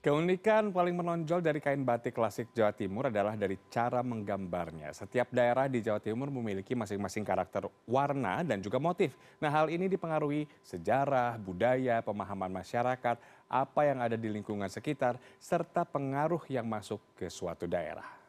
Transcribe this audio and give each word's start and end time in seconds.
Keunikan 0.00 0.72
paling 0.72 0.96
menonjol 0.96 1.44
dari 1.44 1.60
kain 1.60 1.84
batik 1.84 2.16
klasik 2.16 2.48
Jawa 2.56 2.72
Timur 2.72 3.12
adalah 3.12 3.36
dari 3.36 3.60
cara 3.68 4.00
menggambarnya. 4.00 4.96
Setiap 4.96 5.28
daerah 5.28 5.68
di 5.68 5.84
Jawa 5.84 6.00
Timur 6.00 6.32
memiliki 6.32 6.72
masing-masing 6.72 7.20
karakter 7.20 7.68
warna 7.84 8.40
dan 8.40 8.64
juga 8.64 8.80
motif. 8.80 9.12
Nah 9.44 9.52
hal 9.52 9.68
ini 9.68 9.92
dipengaruhi 9.92 10.48
sejarah, 10.64 11.36
budaya, 11.36 12.00
pemahaman 12.00 12.48
masyarakat, 12.48 13.20
apa 13.44 13.80
yang 13.84 14.00
ada 14.00 14.16
di 14.16 14.32
lingkungan 14.32 14.72
sekitar, 14.72 15.20
serta 15.36 15.84
pengaruh 15.84 16.48
yang 16.48 16.64
masuk 16.64 16.96
ke 17.12 17.28
suatu 17.28 17.68
daerah. 17.68 18.19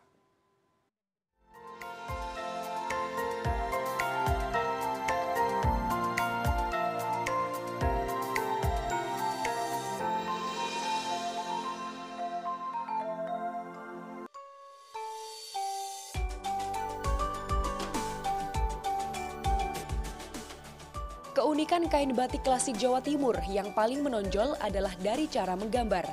Keunikan 21.32 21.88
kain 21.88 22.12
batik 22.12 22.44
klasik 22.44 22.76
Jawa 22.76 23.00
Timur 23.00 23.40
yang 23.48 23.72
paling 23.72 24.04
menonjol 24.04 24.52
adalah 24.60 24.92
dari 25.00 25.32
cara 25.32 25.56
menggambar. 25.56 26.04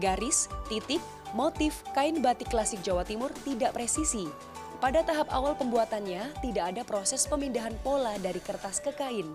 Garis, 0.00 0.48
titik, 0.64 1.04
motif 1.36 1.84
kain 1.92 2.24
batik 2.24 2.48
klasik 2.48 2.80
Jawa 2.80 3.04
Timur 3.04 3.28
tidak 3.44 3.76
presisi. 3.76 4.24
Pada 4.80 5.04
tahap 5.04 5.28
awal 5.28 5.60
pembuatannya, 5.60 6.24
tidak 6.40 6.72
ada 6.72 6.82
proses 6.88 7.28
pemindahan 7.28 7.76
pola 7.84 8.16
dari 8.16 8.40
kertas 8.40 8.80
ke 8.80 8.96
kain. 8.96 9.28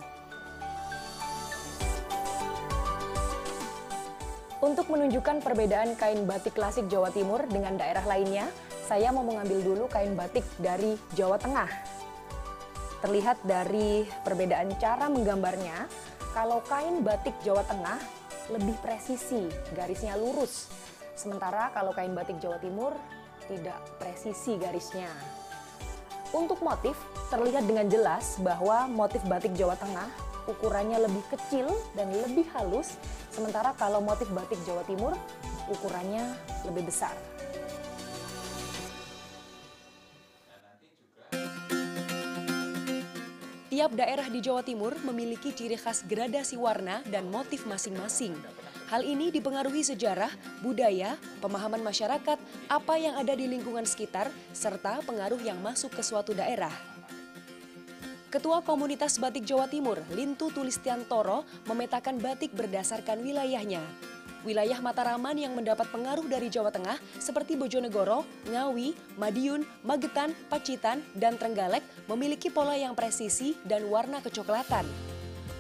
Untuk 4.58 4.90
menunjukkan 4.90 5.46
perbedaan 5.46 5.94
kain 6.02 6.26
batik 6.26 6.58
klasik 6.58 6.90
Jawa 6.90 7.14
Timur 7.14 7.46
dengan 7.46 7.78
daerah 7.78 8.10
lainnya, 8.10 8.50
saya 8.90 9.14
mau 9.14 9.22
mengambil 9.22 9.62
dulu 9.62 9.86
kain 9.86 10.18
batik 10.18 10.50
dari 10.58 10.98
Jawa 11.14 11.38
Tengah. 11.38 11.70
Terlihat 12.98 13.38
dari 13.46 14.10
perbedaan 14.26 14.74
cara 14.82 15.06
menggambarnya, 15.06 15.86
kalau 16.34 16.66
kain 16.66 17.06
batik 17.06 17.34
Jawa 17.46 17.62
Tengah 17.70 18.02
lebih 18.50 18.74
presisi, 18.82 19.46
garisnya 19.78 20.18
lurus. 20.18 20.72
Sementara 21.14 21.70
kalau 21.74 21.94
kain 21.94 22.14
batik 22.14 22.42
Jawa 22.42 22.58
Timur 22.58 22.94
tidak 23.46 23.78
presisi 24.02 24.58
garisnya. 24.58 25.10
Untuk 26.36 26.60
motif, 26.60 26.98
terlihat 27.32 27.64
dengan 27.64 27.88
jelas 27.88 28.36
bahwa 28.44 28.90
motif 28.92 29.24
batik 29.26 29.56
Jawa 29.56 29.80
Tengah 29.80 30.10
ukurannya 30.48 31.00
lebih 31.04 31.24
kecil 31.32 31.68
dan 31.96 32.12
lebih 32.12 32.48
halus, 32.56 32.96
sementara 33.32 33.76
kalau 33.76 34.00
motif 34.04 34.28
batik 34.32 34.60
Jawa 34.68 34.84
Timur 34.88 35.16
ukurannya 35.72 36.24
lebih 36.68 36.88
besar. 36.88 37.12
Tiap 43.78 43.94
daerah 43.94 44.26
di 44.26 44.42
Jawa 44.42 44.66
Timur 44.66 44.98
memiliki 45.06 45.54
ciri 45.54 45.78
khas 45.78 46.02
gradasi 46.02 46.58
warna 46.58 47.06
dan 47.14 47.30
motif 47.30 47.70
masing-masing. 47.70 48.34
Hal 48.90 49.06
ini 49.06 49.30
dipengaruhi 49.30 49.86
sejarah, 49.86 50.34
budaya, 50.66 51.14
pemahaman 51.46 51.86
masyarakat, 51.86 52.42
apa 52.74 52.94
yang 52.98 53.14
ada 53.22 53.38
di 53.38 53.46
lingkungan 53.46 53.86
sekitar, 53.86 54.34
serta 54.50 55.06
pengaruh 55.06 55.38
yang 55.46 55.62
masuk 55.62 55.94
ke 55.94 56.02
suatu 56.02 56.34
daerah. 56.34 56.74
Ketua 58.34 58.66
Komunitas 58.66 59.22
Batik 59.22 59.46
Jawa 59.46 59.70
Timur, 59.70 60.02
Lintu 60.10 60.50
Tulistiantoro, 60.50 61.46
memetakan 61.70 62.18
batik 62.18 62.58
berdasarkan 62.58 63.22
wilayahnya. 63.22 63.86
Wilayah 64.46 64.78
Mataraman 64.84 65.34
yang 65.34 65.58
mendapat 65.58 65.90
pengaruh 65.90 66.26
dari 66.30 66.52
Jawa 66.52 66.70
Tengah 66.70 67.02
seperti 67.18 67.58
Bojonegoro, 67.58 68.22
Ngawi, 68.52 68.94
Madiun, 69.18 69.66
Magetan, 69.82 70.38
Pacitan, 70.52 71.02
dan 71.18 71.42
Trenggalek 71.42 71.82
memiliki 72.06 72.54
pola 72.54 72.78
yang 72.78 72.94
presisi 72.94 73.58
dan 73.66 73.90
warna 73.90 74.22
kecoklatan. 74.22 74.86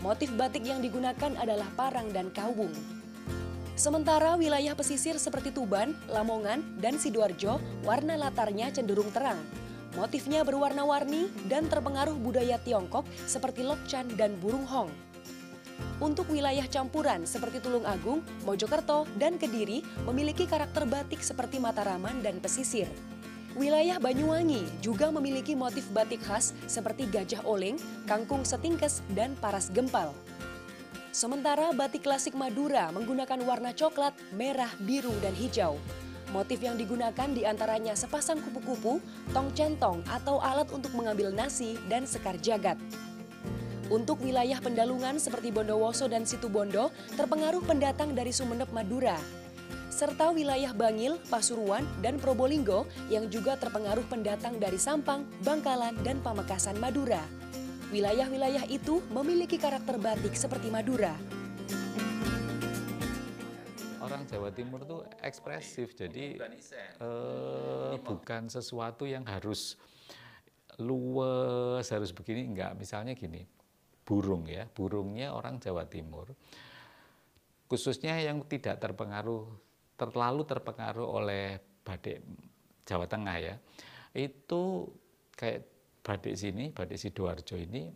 Motif 0.06 0.30
batik 0.38 0.62
yang 0.62 0.78
digunakan 0.78 1.34
adalah 1.42 1.66
parang 1.74 2.14
dan 2.14 2.30
kawung. 2.30 2.70
Sementara 3.78 4.38
wilayah 4.38 4.74
pesisir 4.74 5.18
seperti 5.18 5.54
Tuban, 5.54 5.94
Lamongan, 6.10 6.82
dan 6.82 6.98
Sidoarjo, 6.98 7.62
warna 7.82 8.18
latarnya 8.18 8.70
cenderung 8.74 9.10
terang. 9.10 9.38
Motifnya 9.98 10.46
berwarna-warni 10.46 11.30
dan 11.50 11.66
terpengaruh 11.66 12.18
budaya 12.18 12.62
Tiongkok 12.62 13.06
seperti 13.26 13.66
lokcan 13.66 14.14
dan 14.14 14.38
burung 14.38 14.66
hong. 14.70 14.90
Untuk 15.98 16.30
wilayah 16.30 16.66
campuran 16.70 17.26
seperti 17.26 17.58
Tulung 17.58 17.86
Agung, 17.86 18.22
Mojokerto, 18.46 19.10
dan 19.18 19.42
Kediri 19.42 19.82
memiliki 20.06 20.46
karakter 20.46 20.86
batik 20.86 21.26
seperti 21.26 21.58
Mataraman 21.58 22.22
dan 22.22 22.38
pesisir. 22.38 22.86
Wilayah 23.58 23.98
Banyuwangi 23.98 24.70
juga 24.86 25.10
memiliki 25.10 25.58
motif 25.58 25.90
batik 25.90 26.22
khas 26.22 26.54
seperti 26.70 27.10
gajah 27.10 27.42
oleng, 27.42 27.82
kangkung 28.06 28.46
setingkes, 28.46 29.02
dan 29.18 29.34
paras 29.42 29.74
gempal. 29.74 30.14
Sementara 31.10 31.74
batik 31.74 32.06
klasik 32.06 32.38
Madura 32.38 32.94
menggunakan 32.94 33.42
warna 33.42 33.74
coklat, 33.74 34.14
merah, 34.38 34.70
biru, 34.86 35.18
dan 35.26 35.34
hijau. 35.34 35.82
Motif 36.30 36.62
yang 36.62 36.78
digunakan 36.78 37.34
di 37.34 37.50
antaranya 37.50 37.98
sepasang 37.98 38.38
kupu-kupu, 38.46 39.02
tong 39.34 39.50
centong 39.58 40.06
atau 40.06 40.38
alat 40.38 40.70
untuk 40.70 40.94
mengambil 40.94 41.34
nasi, 41.34 41.74
dan 41.90 42.06
sekar 42.06 42.38
jagat. 42.38 42.78
Untuk 43.88 44.20
wilayah 44.20 44.60
pendalungan 44.60 45.16
seperti 45.16 45.48
Bondowoso 45.48 46.12
dan 46.12 46.28
Situbondo 46.28 46.92
terpengaruh 47.16 47.64
pendatang 47.64 48.12
dari 48.12 48.36
Sumeneb 48.36 48.68
Madura. 48.76 49.16
Serta 49.88 50.36
wilayah 50.36 50.76
Bangil, 50.76 51.16
Pasuruan, 51.32 51.88
dan 52.04 52.20
Probolinggo 52.20 52.84
yang 53.08 53.32
juga 53.32 53.56
terpengaruh 53.56 54.04
pendatang 54.12 54.60
dari 54.60 54.76
Sampang, 54.76 55.24
Bangkalan, 55.40 55.96
dan 56.04 56.20
Pamekasan 56.20 56.76
Madura. 56.84 57.24
Wilayah-wilayah 57.88 58.68
itu 58.68 59.00
memiliki 59.08 59.56
karakter 59.56 59.96
batik 59.96 60.36
seperti 60.36 60.68
Madura. 60.68 61.16
Orang 64.04 64.28
Jawa 64.28 64.52
Timur 64.52 64.84
itu 64.84 65.00
ekspresif, 65.24 65.96
jadi 65.96 66.36
eh, 67.00 67.96
bukan 68.04 68.52
sesuatu 68.52 69.08
yang 69.08 69.24
harus 69.24 69.80
luwes, 70.76 71.88
harus 71.88 72.12
begini, 72.12 72.52
enggak. 72.52 72.76
Misalnya 72.76 73.16
gini, 73.16 73.57
burung 74.08 74.48
ya, 74.48 74.64
burungnya 74.72 75.36
orang 75.36 75.60
Jawa 75.60 75.84
Timur. 75.84 76.32
Khususnya 77.68 78.16
yang 78.24 78.48
tidak 78.48 78.80
terpengaruh, 78.80 79.44
terlalu 80.00 80.48
terpengaruh 80.48 81.04
oleh 81.04 81.60
badik 81.84 82.24
Jawa 82.88 83.04
Tengah 83.04 83.38
ya. 83.44 83.56
Itu 84.16 84.88
kayak 85.36 85.68
badik 86.00 86.40
sini, 86.40 86.72
badik 86.72 86.96
Sidoarjo 86.96 87.60
ini, 87.60 87.92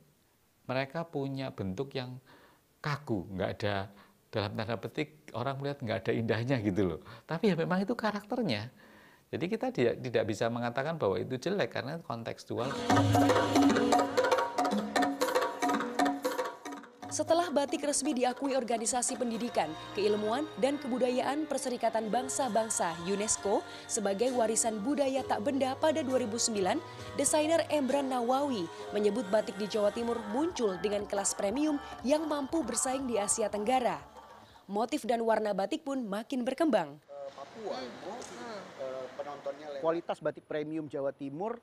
mereka 0.68 1.08
punya 1.08 1.56
bentuk 1.56 1.96
yang 1.96 2.20
kaku, 2.84 3.32
nggak 3.32 3.50
ada 3.56 3.88
dalam 4.28 4.52
tanda 4.56 4.76
petik 4.76 5.32
orang 5.32 5.56
melihat 5.60 5.80
nggak 5.80 5.98
ada 6.04 6.12
indahnya 6.12 6.58
gitu 6.60 6.82
loh. 6.96 7.00
Tapi 7.24 7.52
ya 7.52 7.56
memang 7.56 7.88
itu 7.88 7.96
karakternya. 7.96 8.68
Jadi 9.32 9.46
kita 9.48 9.72
tidak, 9.72 9.96
tidak 10.04 10.24
bisa 10.28 10.52
mengatakan 10.52 11.00
bahwa 11.00 11.16
itu 11.16 11.40
jelek 11.40 11.72
karena 11.72 12.04
kontekstual. 12.04 12.68
Setelah 17.12 17.52
batik 17.52 17.84
resmi 17.84 18.16
diakui 18.16 18.56
Organisasi 18.56 19.20
Pendidikan, 19.20 19.68
Keilmuan, 20.00 20.48
dan 20.64 20.80
Kebudayaan 20.80 21.44
Perserikatan 21.44 22.08
Bangsa-Bangsa 22.08 22.96
UNESCO 23.04 23.60
sebagai 23.84 24.32
warisan 24.32 24.80
budaya 24.80 25.20
tak 25.28 25.44
benda 25.44 25.76
pada 25.76 26.08
2009, 26.08 26.80
desainer 27.20 27.68
Embran 27.68 28.08
Nawawi 28.08 28.64
menyebut 28.96 29.28
batik 29.28 29.60
di 29.60 29.68
Jawa 29.68 29.92
Timur 29.92 30.24
muncul 30.32 30.80
dengan 30.80 31.04
kelas 31.04 31.36
premium 31.36 31.76
yang 32.08 32.32
mampu 32.32 32.64
bersaing 32.64 33.04
di 33.04 33.20
Asia 33.20 33.52
Tenggara. 33.52 34.00
Motif 34.72 35.04
dan 35.04 35.20
warna 35.28 35.52
batik 35.52 35.84
pun 35.84 36.08
makin 36.08 36.48
berkembang. 36.48 36.96
Eh, 37.60 37.84
kualitas 39.84 40.24
batik 40.24 40.48
premium 40.48 40.88
Jawa 40.88 41.12
Timur 41.12 41.60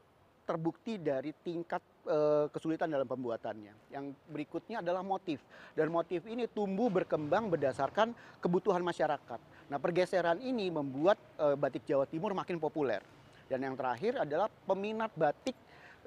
terbukti 0.48 0.96
dari 0.96 1.36
tingkat 1.44 1.84
e, 2.08 2.48
kesulitan 2.48 2.88
dalam 2.88 3.04
pembuatannya. 3.04 3.92
Yang 3.92 4.16
berikutnya 4.32 4.80
adalah 4.80 5.04
motif. 5.04 5.44
Dan 5.76 5.92
motif 5.92 6.24
ini 6.24 6.48
tumbuh 6.48 6.88
berkembang 6.88 7.52
berdasarkan 7.52 8.16
kebutuhan 8.40 8.80
masyarakat. 8.80 9.40
Nah, 9.68 9.76
pergeseran 9.76 10.40
ini 10.40 10.72
membuat 10.72 11.20
e, 11.36 11.52
batik 11.60 11.84
Jawa 11.84 12.08
Timur 12.08 12.32
makin 12.32 12.56
populer. 12.56 13.04
Dan 13.44 13.60
yang 13.60 13.76
terakhir 13.76 14.24
adalah 14.24 14.48
peminat 14.48 15.12
batik 15.12 15.52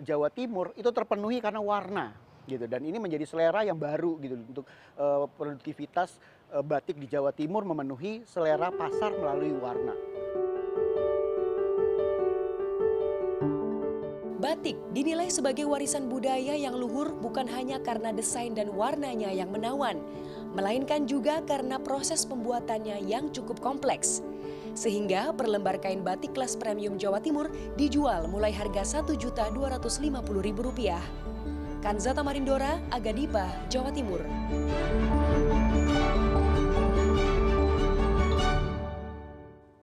Jawa 0.01 0.33
Timur 0.33 0.73
itu 0.73 0.89
terpenuhi 0.89 1.37
karena 1.37 1.61
warna 1.61 2.09
gitu 2.49 2.65
dan 2.65 2.81
ini 2.81 2.97
menjadi 2.97 3.21
selera 3.29 3.61
yang 3.61 3.77
baru 3.77 4.17
gitu 4.17 4.33
untuk 4.33 4.65
e, 4.97 5.05
produktivitas 5.37 6.17
e, 6.49 6.57
batik 6.65 6.97
di 6.97 7.05
Jawa 7.05 7.29
Timur 7.29 7.61
memenuhi 7.61 8.25
selera 8.25 8.73
pasar 8.73 9.13
melalui 9.13 9.53
warna. 9.53 9.93
Batik 14.41 14.73
dinilai 14.89 15.29
sebagai 15.29 15.69
warisan 15.69 16.09
budaya 16.09 16.57
yang 16.57 16.73
luhur 16.73 17.13
bukan 17.13 17.45
hanya 17.45 17.77
karena 17.77 18.09
desain 18.09 18.57
dan 18.57 18.73
warnanya 18.73 19.29
yang 19.29 19.53
menawan. 19.53 20.01
melainkan 20.51 21.07
juga 21.07 21.39
karena 21.47 21.79
proses 21.79 22.27
pembuatannya 22.27 23.07
yang 23.07 23.31
cukup 23.31 23.63
kompleks. 23.63 24.19
Sehingga 24.75 25.31
per 25.31 25.47
lembar 25.47 25.79
kain 25.79 26.03
batik 26.03 26.35
kelas 26.35 26.59
premium 26.59 26.99
Jawa 26.99 27.23
Timur 27.23 27.47
dijual 27.79 28.27
mulai 28.27 28.51
harga 28.51 28.99
Rp1.250.000. 28.99 30.99
Kanzata 31.79 32.21
Marindora, 32.21 32.83
Agadipa, 32.91 33.47
Jawa 33.71 33.95
Timur. 33.95 34.21